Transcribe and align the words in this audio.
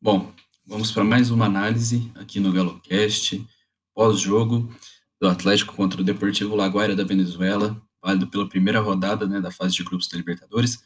Bom, 0.00 0.32
vamos 0.64 0.92
para 0.92 1.02
mais 1.02 1.28
uma 1.32 1.46
análise 1.46 2.08
aqui 2.14 2.38
no 2.38 2.52
GaloCast, 2.52 3.44
pós-jogo 3.92 4.72
do 5.20 5.26
Atlético 5.26 5.74
contra 5.74 6.00
o 6.00 6.04
Deportivo 6.04 6.54
Laguaira 6.54 6.94
da 6.94 7.02
Venezuela, 7.02 7.76
válido 8.00 8.28
pela 8.28 8.48
primeira 8.48 8.78
rodada 8.78 9.26
né, 9.26 9.40
da 9.40 9.50
fase 9.50 9.74
de 9.74 9.82
grupos 9.82 10.06
da 10.06 10.16
Libertadores. 10.16 10.84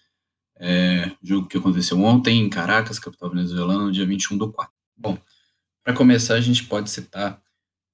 É, 0.57 1.13
jogo 1.23 1.47
que 1.47 1.59
aconteceu 1.59 2.01
ontem 2.01 2.41
em 2.41 2.49
Caracas, 2.49 2.99
capital 2.99 3.29
venezuelana, 3.29 3.85
no 3.85 3.93
dia 3.93 4.07
21 4.07 4.39
do 4.39 4.51
4. 4.51 4.73
Bom, 4.97 5.19
para 5.85 5.93
começar, 5.93 6.37
a 6.37 6.41
gente 6.41 6.65
pode 6.65 6.89
citar 6.89 7.39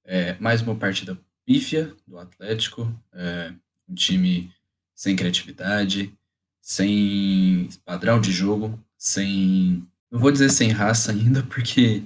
é, 0.05 0.37
mais 0.39 0.61
uma 0.61 0.75
partida 0.75 1.19
pífia 1.45 1.93
do 2.07 2.17
Atlético, 2.17 2.89
é, 3.11 3.53
um 3.89 3.93
time 3.93 4.53
sem 4.95 5.17
criatividade, 5.17 6.17
sem 6.61 7.67
padrão 7.83 8.21
de 8.21 8.31
jogo, 8.31 8.81
sem 8.97 9.85
não 10.11 10.19
vou 10.19 10.31
dizer 10.31 10.49
sem 10.49 10.71
raça 10.71 11.11
ainda, 11.11 11.43
porque 11.43 12.03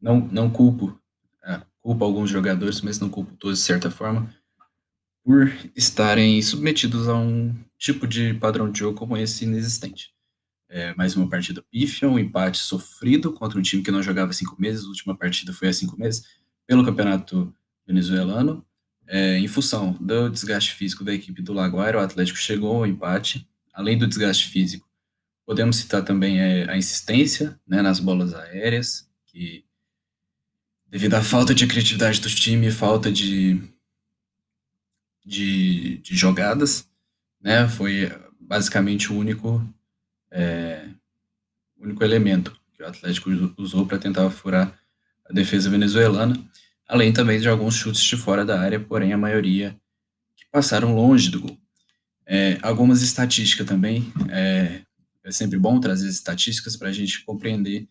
não, 0.00 0.20
não 0.20 0.50
culpo, 0.50 0.98
é, 1.44 1.60
culpo 1.80 2.04
alguns 2.04 2.30
jogadores, 2.30 2.80
mas 2.80 2.98
não 3.00 3.08
culpo 3.08 3.34
todos 3.36 3.58
de 3.58 3.64
certa 3.64 3.90
forma, 3.90 4.32
por 5.24 5.52
estarem 5.76 6.40
submetidos 6.40 7.08
a 7.08 7.14
um 7.14 7.54
tipo 7.78 8.06
de 8.06 8.34
padrão 8.34 8.70
de 8.70 8.78
jogo 8.78 8.96
como 8.98 9.16
esse 9.16 9.44
inexistente. 9.44 10.12
É, 10.70 10.94
mais 10.94 11.16
uma 11.16 11.28
partida 11.28 11.62
pífia, 11.70 12.08
um 12.08 12.18
empate 12.18 12.58
sofrido 12.58 13.32
contra 13.32 13.58
um 13.58 13.62
time 13.62 13.82
que 13.82 13.90
não 13.90 14.02
jogava 14.02 14.30
há 14.30 14.34
cinco 14.34 14.56
meses, 14.60 14.84
a 14.84 14.88
última 14.88 15.16
partida 15.16 15.52
foi 15.52 15.68
há 15.68 15.72
cinco 15.72 15.98
meses, 15.98 16.24
pelo 16.66 16.84
campeonato 16.84 17.54
venezuelano. 17.86 18.64
É, 19.06 19.38
em 19.38 19.48
função 19.48 19.92
do 19.98 20.28
desgaste 20.28 20.74
físico 20.74 21.02
da 21.02 21.14
equipe 21.14 21.40
do 21.40 21.54
Laguaira, 21.54 21.98
o 21.98 22.02
Atlético 22.02 22.38
chegou 22.38 22.76
ao 22.76 22.86
empate. 22.86 23.48
Além 23.72 23.96
do 23.96 24.06
desgaste 24.06 24.48
físico, 24.48 24.87
Podemos 25.48 25.76
citar 25.76 26.04
também 26.04 26.42
a 26.68 26.76
insistência 26.76 27.58
né, 27.66 27.80
nas 27.80 28.00
bolas 28.00 28.34
aéreas, 28.34 29.08
que 29.24 29.64
devido 30.86 31.14
à 31.14 31.22
falta 31.22 31.54
de 31.54 31.66
criatividade 31.66 32.20
do 32.20 32.28
time, 32.28 32.70
falta 32.70 33.10
de, 33.10 33.58
de, 35.24 36.00
de 36.00 36.14
jogadas, 36.14 36.86
né, 37.40 37.66
foi 37.66 38.12
basicamente 38.38 39.10
o 39.10 39.16
único, 39.16 39.66
é, 40.30 40.86
único 41.78 42.04
elemento 42.04 42.54
que 42.74 42.82
o 42.82 42.86
Atlético 42.86 43.30
usou 43.56 43.86
para 43.86 43.96
tentar 43.98 44.28
furar 44.28 44.78
a 45.24 45.32
defesa 45.32 45.70
venezuelana, 45.70 46.36
além 46.86 47.10
também 47.10 47.40
de 47.40 47.48
alguns 47.48 47.74
chutes 47.74 48.02
de 48.02 48.18
fora 48.18 48.44
da 48.44 48.60
área, 48.60 48.78
porém 48.78 49.14
a 49.14 49.18
maioria 49.18 49.74
que 50.36 50.44
passaram 50.52 50.94
longe 50.94 51.30
do 51.30 51.40
gol. 51.40 51.58
É, 52.26 52.58
algumas 52.60 53.00
estatísticas 53.00 53.66
também, 53.66 54.12
é, 54.28 54.82
é 55.28 55.32
sempre 55.32 55.58
bom 55.58 55.78
trazer 55.78 56.08
estatísticas 56.08 56.74
para 56.74 56.88
a 56.88 56.92
gente 56.92 57.22
compreender 57.24 57.86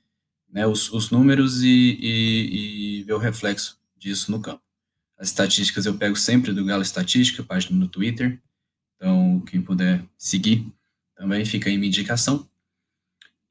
né, 0.49 0.65
os, 0.65 0.91
os 0.91 1.11
números 1.11 1.61
e, 1.61 1.67
e, 1.67 2.99
e, 2.99 3.03
ver 3.03 3.13
o 3.13 3.19
reflexo 3.19 3.79
disso 3.95 4.31
no 4.31 4.41
campo. 4.41 4.61
As 5.17 5.27
estatísticas 5.27 5.85
eu 5.85 5.95
pego 5.95 6.15
sempre 6.15 6.51
do 6.51 6.65
Galo 6.65 6.81
Estatística, 6.81 7.43
página 7.43 7.77
no 7.77 7.87
Twitter, 7.87 8.41
então 8.95 9.39
quem 9.41 9.61
puder 9.61 10.03
seguir 10.17 10.65
também 11.15 11.45
fica 11.45 11.69
aí 11.69 11.77
minha 11.77 11.89
indicação. 11.89 12.47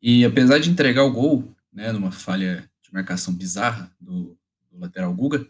E 0.02 0.24
apesar 0.24 0.58
de 0.58 0.70
entregar 0.70 1.04
o 1.04 1.12
gol, 1.12 1.54
né, 1.72 1.92
numa 1.92 2.10
falha 2.10 2.68
de 2.82 2.92
marcação 2.92 3.32
bizarra 3.32 3.92
do, 4.00 4.36
do 4.70 4.78
lateral 4.78 5.14
Guga, 5.14 5.46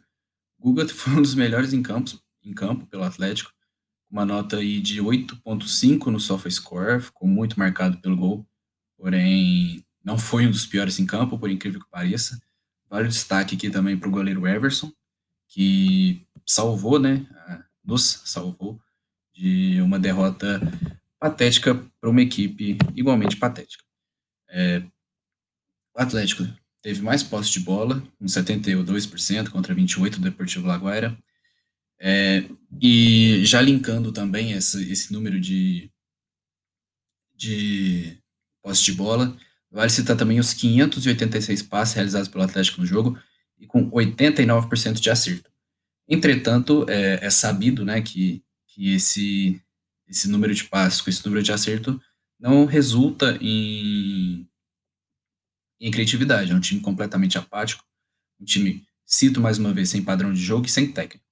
Guga 0.58 0.86
foi 0.92 1.14
um 1.14 1.22
dos 1.22 1.34
melhores 1.34 1.72
em, 1.72 1.82
campos, 1.82 2.22
em 2.44 2.52
campo 2.52 2.86
pelo 2.86 3.02
Atlético, 3.02 3.52
uma 4.10 4.24
nota 4.24 4.58
aí 4.58 4.80
de 4.80 5.00
8.5 5.00 6.06
no 6.06 6.20
SofaScore, 6.20 7.02
ficou 7.02 7.28
muito 7.28 7.58
marcado 7.58 7.98
pelo 7.98 8.16
gol, 8.16 8.46
porém 8.96 9.84
não 10.04 10.16
foi 10.16 10.46
um 10.46 10.50
dos 10.50 10.66
piores 10.66 10.98
em 10.98 11.06
campo, 11.06 11.38
por 11.38 11.50
incrível 11.50 11.80
que 11.80 11.90
pareça. 11.90 12.40
Vale 12.88 13.06
o 13.06 13.10
destaque 13.10 13.56
aqui 13.56 13.68
também 13.68 13.96
para 13.96 14.08
o 14.08 14.12
goleiro 14.12 14.46
Everson, 14.46 14.92
que 15.48 16.24
salvou, 16.46 16.98
né, 16.98 17.26
nos 17.84 18.22
salvou 18.24 18.80
de 19.34 19.80
uma 19.80 19.98
derrota 19.98 20.60
patética 21.18 21.74
para 22.00 22.10
uma 22.10 22.22
equipe 22.22 22.78
igualmente 22.94 23.36
patética. 23.36 23.84
É, 24.48 24.82
o 25.94 26.00
Atlético 26.00 26.46
teve 26.80 27.02
mais 27.02 27.22
posse 27.22 27.50
de 27.50 27.60
bola, 27.60 28.02
com 28.18 28.26
72% 28.26 29.50
contra 29.50 29.74
28% 29.74 30.10
do 30.10 30.20
Deportivo 30.20 30.66
Laguaira, 30.66 31.18
é, 31.98 32.44
e 32.80 33.44
já 33.44 33.60
linkando 33.60 34.12
também 34.12 34.52
essa, 34.52 34.80
esse 34.82 35.12
número 35.12 35.40
de, 35.40 35.90
de 37.34 38.18
posse 38.62 38.84
de 38.84 38.92
bola, 38.92 39.36
vale 39.70 39.90
citar 39.90 40.16
também 40.16 40.38
os 40.38 40.52
586 40.52 41.62
passes 41.62 41.94
realizados 41.94 42.28
pelo 42.28 42.44
Atlético 42.44 42.80
no 42.80 42.86
jogo 42.86 43.18
e 43.58 43.66
com 43.66 43.90
89% 43.90 44.94
de 44.94 45.10
acerto. 45.10 45.50
Entretanto, 46.08 46.86
é, 46.88 47.24
é, 47.24 47.30
sabido 47.30 47.84
né, 47.84 48.00
que, 48.00 48.42
que 48.66 48.94
esse, 48.94 49.60
esse 50.06 50.28
número 50.28 50.54
de 50.54 50.64
passes 50.64 51.00
com 51.00 51.10
esse 51.10 51.24
número 51.24 51.42
de 51.42 51.52
acerto 51.52 52.00
não 52.38 52.64
resulta 52.64 53.38
em, 53.40 54.46
em 55.80 55.90
criatividade. 55.90 56.52
É 56.52 56.54
um 56.54 56.60
time 56.60 56.80
completamente 56.80 57.38
apático, 57.38 57.84
um 58.38 58.44
time, 58.44 58.86
cito 59.04 59.40
mais 59.40 59.58
uma 59.58 59.72
vez, 59.72 59.88
sem 59.88 60.04
padrão 60.04 60.32
de 60.32 60.40
jogo 60.40 60.66
e 60.66 60.70
sem 60.70 60.92
técnica. 60.92 61.25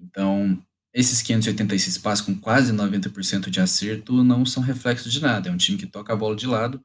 Então, 0.00 0.62
esses 0.92 1.20
586 1.22 1.98
passos 1.98 2.24
com 2.24 2.34
quase 2.34 2.72
90% 2.72 3.50
de 3.50 3.60
acerto 3.60 4.24
não 4.24 4.46
são 4.46 4.62
reflexo 4.62 5.10
de 5.10 5.20
nada. 5.20 5.48
É 5.48 5.52
um 5.52 5.56
time 5.56 5.78
que 5.78 5.86
toca 5.86 6.12
a 6.12 6.16
bola 6.16 6.34
de 6.34 6.46
lado, 6.46 6.82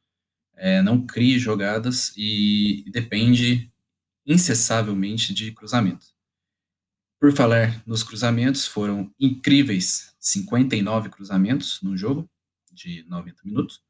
é, 0.56 0.82
não 0.82 1.06
cria 1.06 1.40
jogadas 1.40 2.14
e 2.18 2.84
depende 2.92 3.72
incessavelmente 4.26 5.34
de 5.34 5.52
cruzamentos. 5.52 6.14
Por 7.20 7.32
falar 7.34 7.82
nos 7.86 8.04
cruzamentos, 8.04 8.66
foram 8.66 9.14
incríveis 9.20 10.14
59 10.20 11.10
cruzamentos 11.10 11.80
no 11.82 11.96
jogo 11.96 12.30
de 12.72 13.04
90 13.08 13.42
minutos. 13.46 13.82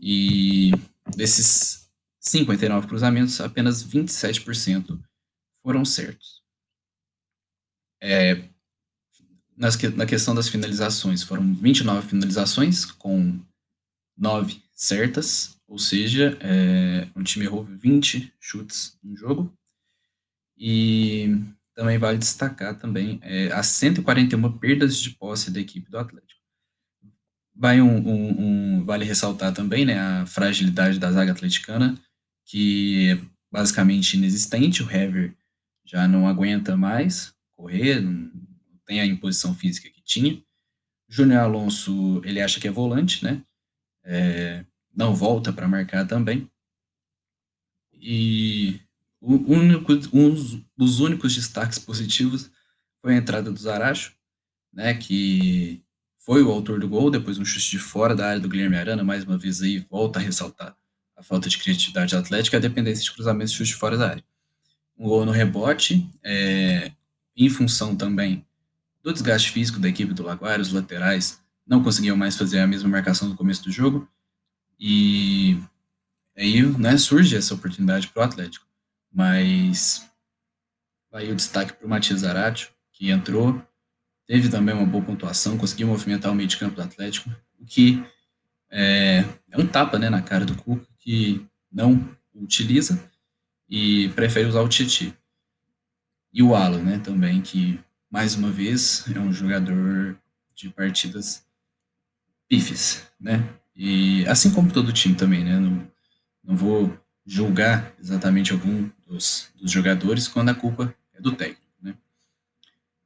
E 0.00 0.70
desses 1.16 1.90
59 2.20 2.86
cruzamentos, 2.86 3.40
apenas 3.40 3.84
27% 3.84 4.98
foram 5.62 5.84
certos. 5.84 6.45
É, 8.00 8.42
nas, 9.56 9.76
na 9.94 10.06
questão 10.06 10.34
das 10.34 10.48
finalizações, 10.48 11.22
foram 11.22 11.54
29 11.54 12.08
finalizações, 12.08 12.84
com 12.84 13.40
9 14.16 14.62
certas, 14.74 15.56
ou 15.66 15.78
seja, 15.78 16.36
é, 16.40 17.08
o 17.14 17.22
time 17.22 17.44
errou 17.44 17.64
20 17.64 18.32
chutes 18.38 18.98
no 19.02 19.16
jogo. 19.16 19.52
E 20.56 21.36
também 21.74 21.98
vale 21.98 22.18
destacar 22.18 22.78
também 22.78 23.20
é, 23.22 23.52
as 23.52 23.66
141 23.66 24.58
perdas 24.58 24.98
de 24.98 25.10
posse 25.10 25.50
da 25.50 25.60
equipe 25.60 25.90
do 25.90 25.98
Atlético. 25.98 26.40
Vai 27.54 27.80
um, 27.80 27.96
um, 27.96 28.40
um, 28.78 28.84
vale 28.84 29.04
ressaltar 29.04 29.52
também 29.52 29.84
né, 29.84 29.98
a 29.98 30.26
fragilidade 30.26 30.98
da 30.98 31.12
zaga 31.12 31.32
atleticana, 31.32 31.98
que 32.46 33.10
é 33.10 33.18
basicamente 33.50 34.16
inexistente. 34.16 34.82
O 34.82 34.90
Hever 34.90 35.34
já 35.84 36.06
não 36.08 36.26
aguenta 36.26 36.76
mais, 36.76 37.34
correr, 37.56 38.00
não 38.00 38.30
tem 38.86 39.00
a 39.00 39.06
imposição 39.06 39.54
física 39.54 39.90
que 39.90 40.02
tinha. 40.02 40.42
Júnior 41.08 41.40
Alonso, 41.40 42.20
ele 42.24 42.40
acha 42.40 42.60
que 42.60 42.68
é 42.68 42.70
volante, 42.70 43.24
né? 43.24 43.42
É, 44.04 44.64
não 44.94 45.14
volta 45.14 45.52
para 45.52 45.68
marcar 45.68 46.06
também. 46.06 46.50
E 47.92 48.80
único, 49.20 49.92
um 50.12 50.64
dos 50.76 51.00
únicos 51.00 51.34
destaques 51.34 51.78
positivos 51.78 52.50
foi 53.00 53.14
a 53.14 53.18
entrada 53.18 53.50
do 53.50 53.58
Zaracho, 53.58 54.14
né, 54.72 54.94
que 54.94 55.82
foi 56.18 56.42
o 56.42 56.50
autor 56.50 56.80
do 56.80 56.88
gol, 56.88 57.10
depois 57.10 57.38
um 57.38 57.44
chute 57.44 57.70
de 57.70 57.78
fora 57.78 58.14
da 58.14 58.28
área 58.28 58.40
do 58.40 58.48
Guilherme 58.48 58.76
Arana, 58.76 59.04
mais 59.04 59.24
uma 59.24 59.38
vez 59.38 59.62
aí 59.62 59.78
volta 59.78 60.18
a 60.18 60.22
ressaltar 60.22 60.76
a 61.16 61.22
falta 61.22 61.48
de 61.48 61.56
criatividade 61.56 62.14
atlética, 62.14 62.56
a 62.56 62.60
dependência 62.60 63.02
de 63.02 63.12
cruzamentos 63.12 63.52
e 63.52 63.56
chute 63.56 63.70
de 63.70 63.76
fora 63.76 63.96
da 63.96 64.10
área. 64.10 64.24
Um 64.98 65.08
gol 65.08 65.24
no 65.24 65.32
rebote, 65.32 66.08
é, 66.22 66.92
em 67.36 67.48
função 67.48 67.94
também 67.94 68.44
do 69.02 69.12
desgaste 69.12 69.50
físico 69.50 69.78
da 69.78 69.88
equipe 69.88 70.14
do 70.14 70.22
Laguaira, 70.22 70.62
os 70.62 70.72
laterais 70.72 71.40
não 71.66 71.82
conseguiam 71.82 72.16
mais 72.16 72.36
fazer 72.36 72.60
a 72.60 72.66
mesma 72.66 72.88
marcação 72.88 73.28
no 73.28 73.36
começo 73.36 73.62
do 73.64 73.70
jogo, 73.70 74.08
e 74.78 75.58
aí 76.36 76.62
né, 76.62 76.96
surge 76.96 77.36
essa 77.36 77.54
oportunidade 77.54 78.08
para 78.08 78.20
o 78.20 78.24
Atlético. 78.24 78.66
Mas 79.12 80.06
aí 81.12 81.30
o 81.30 81.36
destaque 81.36 81.72
para 81.72 81.86
o 81.86 81.88
Matias 81.88 82.20
Zaratio, 82.20 82.68
que 82.92 83.10
entrou, 83.10 83.62
teve 84.26 84.48
também 84.48 84.74
uma 84.74 84.86
boa 84.86 85.04
pontuação, 85.04 85.56
conseguiu 85.56 85.88
movimentar 85.88 86.30
o 86.30 86.34
meio 86.34 86.48
de 86.48 86.56
campo 86.56 86.76
do 86.76 86.82
Atlético, 86.82 87.30
o 87.58 87.64
que 87.64 88.04
é, 88.70 89.24
é 89.50 89.58
um 89.58 89.66
tapa 89.66 89.98
né, 89.98 90.10
na 90.10 90.22
cara 90.22 90.44
do 90.44 90.54
Cuca, 90.54 90.86
que 90.98 91.46
não 91.72 92.08
utiliza 92.34 93.02
e 93.68 94.08
prefere 94.10 94.48
usar 94.48 94.60
o 94.60 94.68
Titi. 94.68 95.14
E 96.36 96.42
o 96.42 96.54
Alan, 96.54 96.82
né, 96.82 96.98
também, 96.98 97.40
que 97.40 97.80
mais 98.10 98.34
uma 98.34 98.50
vez 98.50 99.06
é 99.08 99.18
um 99.18 99.32
jogador 99.32 100.20
de 100.54 100.68
partidas 100.68 101.42
pifes, 102.46 103.06
né? 103.18 103.42
E 103.74 104.22
assim 104.28 104.52
como 104.52 104.70
todo 104.70 104.92
time 104.92 105.14
também, 105.14 105.42
né? 105.42 105.58
Não, 105.58 105.90
não 106.44 106.54
vou 106.54 106.94
julgar 107.24 107.90
exatamente 107.98 108.52
algum 108.52 108.86
dos, 109.06 109.48
dos 109.56 109.70
jogadores 109.70 110.28
quando 110.28 110.50
a 110.50 110.54
culpa 110.54 110.94
é 111.14 111.22
do 111.22 111.32
técnico. 111.32 111.72
Né? 111.80 111.94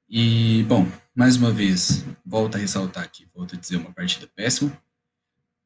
E, 0.08 0.64
bom, 0.64 0.90
mais 1.14 1.36
uma 1.36 1.52
vez, 1.52 2.04
volto 2.26 2.56
a 2.56 2.58
ressaltar 2.58 3.04
aqui, 3.04 3.28
volto 3.32 3.54
a 3.54 3.58
dizer 3.60 3.76
uma 3.76 3.92
partida 3.92 4.26
péssima, 4.26 4.76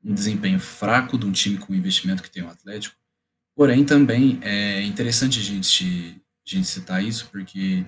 um 0.05 0.13
desempenho 0.13 0.61
fraco 0.61 1.17
de 1.17 1.25
um 1.25 1.33
time 1.33 1.57
com 1.57 1.73
o 1.73 1.77
investimento 1.77 2.23
que 2.23 2.31
tem 2.31 2.43
o 2.43 2.51
Atlético, 2.51 2.95
porém 3.57 3.87
também 3.87 4.39
é 4.43 4.83
interessante 4.83 5.39
a 5.39 5.43
gente, 5.43 6.23
gente 6.45 6.67
citar 6.67 7.03
isso, 7.03 7.29
porque 7.31 7.87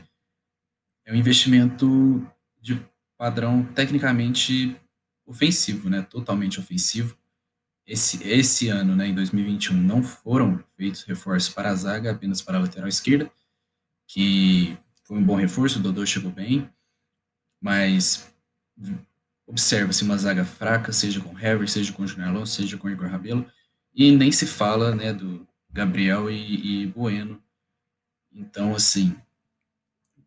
é 1.04 1.12
um 1.12 1.16
investimento 1.16 2.26
de 2.60 2.80
padrão 3.16 3.64
tecnicamente 3.74 4.76
ofensivo, 5.26 5.88
né? 5.88 6.02
Totalmente 6.02 6.58
ofensivo. 6.58 7.16
Esse, 7.86 8.26
esse 8.28 8.68
ano, 8.68 8.96
né, 8.96 9.06
em 9.06 9.14
2021, 9.14 9.76
não 9.76 10.02
foram 10.02 10.58
feitos 10.76 11.04
reforços 11.04 11.52
para 11.54 11.70
a 11.70 11.74
zaga, 11.74 12.10
apenas 12.10 12.42
para 12.42 12.58
a 12.58 12.60
lateral 12.60 12.88
esquerda, 12.88 13.30
que 14.08 14.76
foi 15.04 15.18
um 15.18 15.24
bom 15.24 15.36
reforço, 15.36 15.78
o 15.78 15.82
Dodô 15.82 16.04
chegou 16.04 16.32
bem, 16.32 16.68
mas 17.60 18.34
observa-se 19.46 20.02
uma 20.02 20.18
zaga 20.18 20.44
fraca, 20.44 20.92
seja 20.92 21.20
com 21.20 21.38
Hever, 21.38 21.68
seja 21.68 21.92
com 21.92 22.06
Junior 22.06 22.30
Alonso, 22.30 22.54
seja 22.54 22.76
com 22.76 22.90
Igor 22.90 23.08
Rabelo, 23.08 23.48
e 23.94 24.10
nem 24.10 24.32
se 24.32 24.46
fala 24.46 24.94
né, 24.94 25.12
do 25.12 25.46
Gabriel 25.70 26.28
e, 26.28 26.82
e 26.82 26.86
Bueno. 26.88 27.40
Então, 28.36 28.74
assim, 28.74 29.16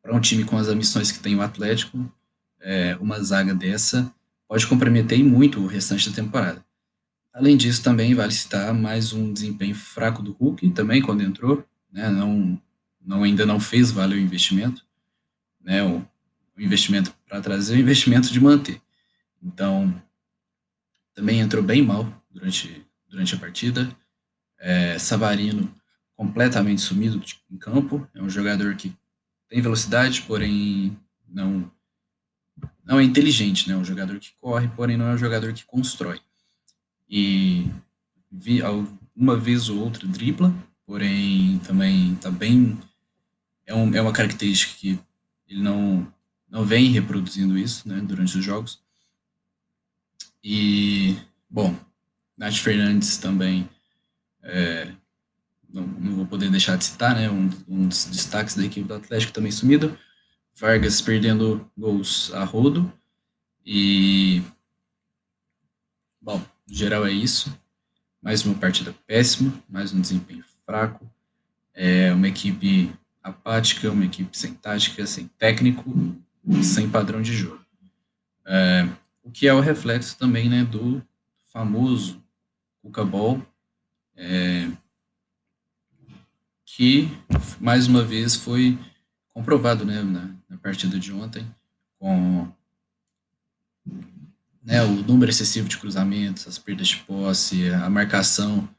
para 0.02 0.16
um 0.16 0.20
time 0.20 0.44
com 0.44 0.58
as 0.58 0.68
ambições 0.68 1.12
que 1.12 1.20
tem 1.20 1.36
o 1.36 1.42
Atlético, 1.42 2.12
é, 2.60 2.98
uma 3.00 3.22
zaga 3.22 3.54
dessa 3.54 4.12
pode 4.48 4.66
comprometer 4.66 5.24
muito 5.24 5.60
o 5.60 5.68
restante 5.68 6.10
da 6.10 6.16
temporada. 6.16 6.66
Além 7.32 7.56
disso, 7.56 7.84
também 7.84 8.16
vale 8.16 8.32
citar 8.32 8.74
mais 8.74 9.14
um 9.14 9.32
desempenho 9.32 9.76
fraco 9.76 10.24
do 10.24 10.32
Hulk, 10.32 10.68
também 10.72 11.04
quando 11.04 11.22
entrou, 11.22 11.64
né, 11.92 12.10
não, 12.10 12.60
não 13.00 13.24
ainda 13.24 13.46
não 13.46 13.60
fez 13.60 13.92
valer 13.92 14.18
o 14.18 14.22
investimento, 14.22 14.84
né, 15.62 15.84
o, 15.84 16.00
o 16.58 16.62
investimento 16.62 17.14
para 17.28 17.40
trazer 17.40 17.76
o 17.76 17.80
investimento 17.80 18.34
de 18.34 18.42
manter. 18.42 18.82
Então, 19.42 20.02
também 21.14 21.40
entrou 21.40 21.64
bem 21.64 21.84
mal 21.84 22.12
durante, 22.32 22.84
durante 23.08 23.36
a 23.36 23.38
partida. 23.38 23.88
É, 24.58 24.98
Savarino 24.98 25.72
completamente 26.20 26.82
sumido 26.82 27.24
em 27.50 27.56
campo, 27.56 28.06
é 28.14 28.22
um 28.22 28.30
jogador 28.30 28.76
que 28.76 28.94
tem 29.48 29.62
velocidade, 29.62 30.22
porém 30.24 31.00
não 31.26 31.72
não 32.84 33.00
é 33.00 33.04
inteligente, 33.04 33.70
né? 33.70 33.74
É 33.74 33.78
um 33.78 33.86
jogador 33.86 34.20
que 34.20 34.34
corre, 34.34 34.68
porém 34.68 34.98
não 34.98 35.08
é 35.08 35.14
um 35.14 35.18
jogador 35.18 35.54
que 35.54 35.64
constrói. 35.64 36.20
E 37.10 37.72
vi, 38.30 38.60
uma 39.16 39.38
vez 39.38 39.70
ou 39.70 39.80
outra 39.80 40.06
dribla, 40.06 40.54
porém 40.86 41.58
também 41.60 42.12
está 42.12 42.30
bem 42.30 42.78
é, 43.66 43.74
um, 43.74 43.96
é 43.96 44.02
uma 44.02 44.12
característica 44.12 44.78
que 44.78 45.00
ele 45.48 45.62
não 45.62 46.06
não 46.50 46.66
vem 46.66 46.92
reproduzindo 46.92 47.58
isso, 47.58 47.88
né, 47.88 48.02
durante 48.02 48.38
os 48.38 48.44
jogos. 48.44 48.84
E 50.44 51.16
bom, 51.50 51.74
Nath 52.38 52.56
Fernandes 52.56 53.18
também 53.18 53.70
é, 54.44 54.94
não, 55.72 56.16
vou 56.16 56.26
poder 56.26 56.50
deixar 56.50 56.78
de 56.78 56.86
citar, 56.86 57.16
né? 57.16 57.30
Um, 57.30 57.50
um, 57.68 57.88
dos 57.88 58.06
destaques 58.06 58.56
da 58.56 58.66
equipe 58.66 58.88
do 58.88 58.94
Atlético 58.94 59.34
também 59.34 59.52
sumido. 59.52 59.98
Vargas 60.56 61.02
perdendo 61.02 61.70
gols 61.78 62.34
a 62.34 62.44
rodo. 62.44 62.92
E. 63.66 64.42
Bom, 66.22 66.44
no 66.68 66.76
geral 66.76 67.06
é 67.06 67.12
isso. 67.12 67.56
Mais 68.22 68.44
uma 68.44 68.56
partida 68.56 68.94
péssima, 69.08 69.54
mais 69.70 69.94
um 69.94 70.02
desempenho 70.02 70.44
fraco. 70.66 71.10
É 71.74 72.12
uma 72.12 72.28
equipe 72.28 72.92
apática, 73.24 73.92
uma 73.92 74.06
equipe 74.06 74.38
sem 74.38 74.54
tática, 74.54 75.06
sem 75.06 75.28
técnico, 75.38 75.84
sem 76.62 76.90
padrão 76.90 77.22
de 77.22 77.34
jogo. 77.34 77.64
É, 78.46 78.90
o 79.24 79.32
que 79.32 79.48
é 79.48 79.54
o 79.54 79.62
reflexo 79.62 80.18
também 80.18 80.50
né, 80.50 80.66
do 80.66 81.02
famoso 81.54 82.22
Cuca 82.82 83.06
Ball, 83.06 83.42
é, 84.18 84.70
que 86.80 87.10
mais 87.60 87.88
uma 87.88 88.06
vez 88.06 88.38
foi 88.38 88.80
comprovado 89.34 89.84
né, 89.84 90.02
na, 90.02 90.34
na 90.48 90.58
partida 90.58 90.98
de 90.98 91.12
ontem, 91.12 91.46
com 92.00 92.50
né, 94.64 94.82
o 94.84 95.04
número 95.04 95.30
excessivo 95.30 95.68
de 95.68 95.78
cruzamentos, 95.78 96.48
as 96.48 96.58
perdas 96.58 96.88
de 96.88 96.96
posse, 97.00 97.70
a 97.70 97.90
marcação 97.90 98.70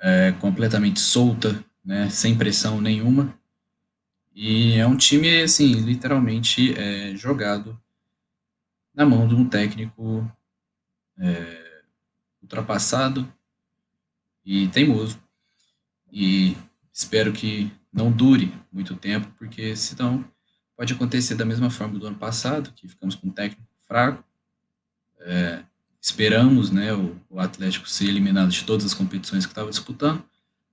é, 0.00 0.32
completamente 0.40 0.98
solta, 0.98 1.64
né, 1.84 2.10
sem 2.10 2.36
pressão 2.36 2.80
nenhuma. 2.80 3.32
E 4.34 4.72
é 4.72 4.84
um 4.84 4.96
time, 4.96 5.42
assim, 5.42 5.72
literalmente 5.74 6.74
é, 6.76 7.14
jogado 7.14 7.80
na 8.92 9.06
mão 9.06 9.28
de 9.28 9.36
um 9.36 9.48
técnico 9.48 10.28
é, 11.16 11.82
ultrapassado 12.42 13.32
e 14.44 14.66
teimoso. 14.66 15.16
E 16.10 16.56
espero 16.96 17.30
que 17.30 17.70
não 17.92 18.10
dure 18.10 18.54
muito 18.72 18.96
tempo, 18.96 19.30
porque 19.38 19.76
senão 19.76 20.24
pode 20.74 20.94
acontecer 20.94 21.34
da 21.34 21.44
mesma 21.44 21.68
forma 21.68 21.98
do 21.98 22.06
ano 22.06 22.16
passado, 22.16 22.72
que 22.74 22.88
ficamos 22.88 23.14
com 23.14 23.28
um 23.28 23.30
técnico 23.30 23.62
fraco. 23.86 24.24
É, 25.20 25.62
esperamos 26.00 26.70
né, 26.70 26.94
o, 26.94 27.14
o, 27.28 27.38
Atlético 27.38 27.86
ser 27.86 28.06
eliminado 28.06 28.50
de 28.50 28.64
todas 28.64 28.86
as 28.86 28.94
competições 28.94 29.44
que 29.44 29.52
estava 29.52 29.68
disputando, 29.68 30.24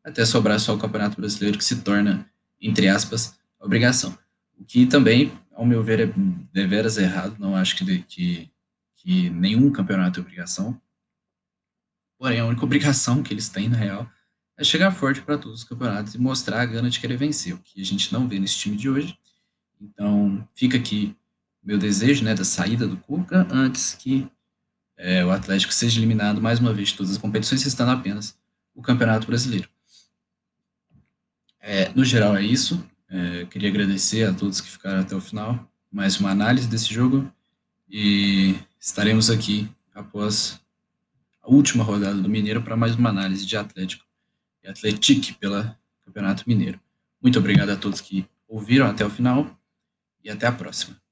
até 0.01 0.23
sobrar 0.23 0.59
só 0.61 0.73
o 0.73 0.79
Campeonato 0.79 1.19
Brasileiro, 1.19 1.57
que 1.57 1.65
se 1.65 1.81
torna, 1.81 2.25
entre 2.61 2.87
aspas, 2.87 3.37
obrigação. 3.59 4.17
O 4.57 4.63
que 4.63 4.85
também, 4.85 5.31
ao 5.51 5.65
meu 5.65 5.83
ver, 5.83 5.99
é 5.99 6.13
deveras 6.53 6.97
errado. 6.97 7.35
Não 7.37 7.53
acho 7.53 7.75
que, 7.75 7.99
que, 8.03 8.49
que 8.95 9.29
nenhum 9.29 9.69
campeonato 9.71 10.19
é 10.19 10.23
obrigação. 10.23 10.79
Porém, 12.17 12.39
a 12.39 12.45
única 12.45 12.63
obrigação 12.63 13.21
que 13.21 13.33
eles 13.33 13.49
têm, 13.49 13.67
na 13.67 13.77
real, 13.77 14.09
é 14.57 14.63
chegar 14.63 14.91
forte 14.91 15.21
para 15.21 15.37
todos 15.37 15.59
os 15.59 15.63
campeonatos 15.63 16.15
e 16.15 16.19
mostrar 16.19 16.61
a 16.61 16.65
gana 16.65 16.89
de 16.89 16.99
querer 16.99 17.17
vencer, 17.17 17.53
o 17.53 17.59
que 17.59 17.81
a 17.81 17.85
gente 17.85 18.13
não 18.13 18.27
vê 18.27 18.39
nesse 18.39 18.57
time 18.57 18.77
de 18.77 18.89
hoje. 18.89 19.17
Então, 19.81 20.47
fica 20.53 20.77
aqui 20.77 21.15
meu 21.63 21.77
desejo 21.77 22.23
né, 22.23 22.35
da 22.35 22.43
saída 22.43 22.87
do 22.87 22.97
Cuca 22.97 23.47
antes 23.49 23.93
que 23.93 24.27
é, 24.97 25.25
o 25.25 25.31
Atlético 25.31 25.73
seja 25.73 25.99
eliminado 25.99 26.41
mais 26.41 26.59
uma 26.59 26.73
vez 26.73 26.89
de 26.89 26.95
todas 26.95 27.13
as 27.13 27.17
competições, 27.17 27.63
restando 27.63 27.91
apenas 27.91 28.37
o 28.75 28.81
Campeonato 28.81 29.25
Brasileiro. 29.25 29.67
É, 31.59 31.89
no 31.95 32.03
geral, 32.03 32.35
é 32.35 32.43
isso. 32.43 32.85
É, 33.09 33.45
queria 33.45 33.69
agradecer 33.69 34.27
a 34.27 34.33
todos 34.33 34.59
que 34.59 34.69
ficaram 34.69 34.99
até 34.99 35.15
o 35.15 35.21
final. 35.21 35.71
Mais 35.91 36.19
uma 36.19 36.31
análise 36.31 36.67
desse 36.67 36.93
jogo 36.93 37.31
e 37.89 38.55
estaremos 38.79 39.29
aqui 39.29 39.69
após 39.93 40.59
a 41.41 41.49
última 41.49 41.83
rodada 41.83 42.19
do 42.19 42.29
Mineiro 42.29 42.61
para 42.61 42.75
mais 42.75 42.95
uma 42.95 43.09
análise 43.09 43.45
de 43.45 43.55
Atlético 43.55 44.03
e 44.63 44.69
Atletique 44.69 45.33
pela 45.33 45.77
Campeonato 46.05 46.43
Mineiro. 46.47 46.79
Muito 47.21 47.39
obrigado 47.39 47.69
a 47.69 47.75
todos 47.75 48.01
que 48.01 48.25
ouviram 48.47 48.87
até 48.87 49.05
o 49.05 49.09
final 49.09 49.57
e 50.23 50.29
até 50.29 50.47
a 50.47 50.51
próxima. 50.51 51.02